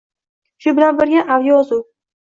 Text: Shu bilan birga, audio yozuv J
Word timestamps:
Shu 0.65 0.73
bilan 0.79 0.97
birga, 1.01 1.21
audio 1.37 1.53
yozuv 1.57 1.85
J 1.85 1.91